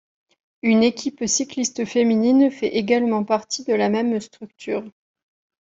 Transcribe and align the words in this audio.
Une 0.63 0.81
équipe 0.81 1.23
cycliste 1.27 1.85
féminine 1.85 2.49
fait 2.49 2.69
également 2.75 3.23
partie 3.23 3.65
de 3.65 3.73
la 3.75 3.87
même 3.87 4.19
structure. 4.19 4.83